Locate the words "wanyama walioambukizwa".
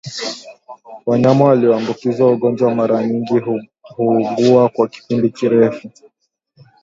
1.05-2.31